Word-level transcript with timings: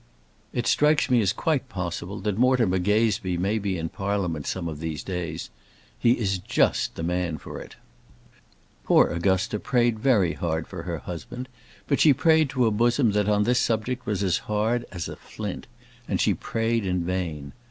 It 0.51 0.65
strikes 0.65 1.11
me 1.11 1.21
as 1.21 1.31
quite 1.31 1.69
possible 1.69 2.19
that 2.21 2.35
Mortimer 2.35 2.79
Gazebee 2.79 3.37
may 3.37 3.59
be 3.59 3.77
in 3.77 3.89
Parliament 3.89 4.47
some 4.47 4.67
of 4.67 4.79
these 4.79 5.03
days. 5.03 5.51
He 5.99 6.13
is 6.13 6.39
just 6.39 6.95
the 6.95 7.03
man 7.03 7.37
for 7.37 7.61
it. 7.61 7.75
Poor 8.83 9.09
Augusta 9.09 9.59
prayed 9.59 9.99
very 9.99 10.33
hard 10.33 10.67
for 10.67 10.81
her 10.81 10.97
husband; 10.97 11.47
but 11.85 11.99
she 11.99 12.13
prayed 12.13 12.49
to 12.49 12.65
a 12.65 12.71
bosom 12.71 13.11
that 13.11 13.29
on 13.29 13.43
this 13.43 13.59
subject 13.59 14.07
was 14.07 14.23
as 14.23 14.39
hard 14.49 14.85
as 14.91 15.07
a 15.07 15.15
flint, 15.17 15.67
and 16.07 16.19
she 16.19 16.33
prayed 16.33 16.83
in 16.83 17.03
vain. 17.05 17.53